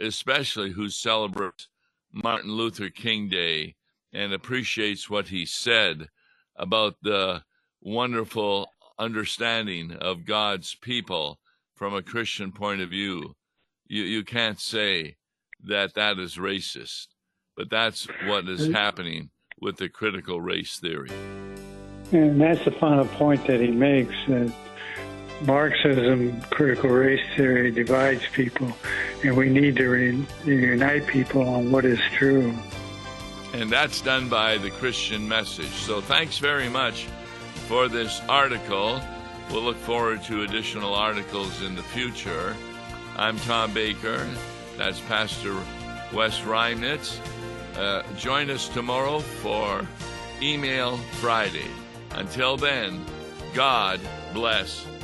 especially 0.00 0.72
who 0.72 0.88
celebrates 0.88 1.68
Martin 2.12 2.52
Luther 2.52 2.90
King 2.90 3.28
Day 3.28 3.74
and 4.12 4.32
appreciates 4.32 5.10
what 5.10 5.28
he 5.28 5.44
said 5.44 6.08
about 6.56 6.96
the 7.02 7.42
wonderful 7.80 8.68
understanding 8.98 9.92
of 9.92 10.24
God's 10.24 10.74
people 10.76 11.40
from 11.74 11.94
a 11.94 12.02
Christian 12.02 12.52
point 12.52 12.80
of 12.80 12.90
view, 12.90 13.34
you, 13.86 14.04
you 14.04 14.24
can't 14.24 14.60
say 14.60 15.16
that 15.64 15.94
that 15.94 16.18
is 16.18 16.36
racist. 16.36 17.08
But 17.56 17.70
that's 17.70 18.06
what 18.26 18.48
is 18.48 18.72
happening 18.72 19.30
with 19.60 19.76
the 19.76 19.88
critical 19.88 20.40
race 20.40 20.78
theory. 20.78 21.10
And 22.12 22.40
that's 22.40 22.64
the 22.64 22.72
final 22.72 23.06
point 23.06 23.46
that 23.46 23.60
he 23.60 23.70
makes 23.70 24.14
that 24.28 24.52
Marxism, 25.46 26.40
critical 26.50 26.90
race 26.90 27.24
theory, 27.36 27.70
divides 27.70 28.22
people, 28.32 28.76
and 29.22 29.36
we 29.36 29.50
need 29.50 29.76
to 29.76 29.88
re- 29.88 30.26
unite 30.44 31.06
people 31.06 31.46
on 31.48 31.70
what 31.70 31.84
is 31.84 32.00
true. 32.12 32.54
And 33.52 33.70
that's 33.70 34.00
done 34.00 34.28
by 34.28 34.58
the 34.58 34.70
Christian 34.70 35.28
message. 35.28 35.70
So 35.70 36.00
thanks 36.00 36.38
very 36.38 36.68
much 36.68 37.06
for 37.68 37.88
this 37.88 38.20
article. 38.28 39.00
We'll 39.50 39.62
look 39.62 39.76
forward 39.76 40.22
to 40.24 40.42
additional 40.42 40.94
articles 40.94 41.62
in 41.62 41.74
the 41.74 41.82
future. 41.82 42.56
I'm 43.16 43.38
Tom 43.40 43.72
Baker. 43.72 44.26
That's 44.76 45.00
Pastor 45.00 45.54
Wes 46.12 46.40
Reimnitz. 46.40 47.18
Uh, 47.76 48.02
join 48.16 48.50
us 48.50 48.68
tomorrow 48.68 49.20
for 49.20 49.86
Email 50.40 50.96
Friday. 51.20 51.68
Until 52.12 52.56
then, 52.56 53.04
God 53.52 54.00
bless 54.32 54.84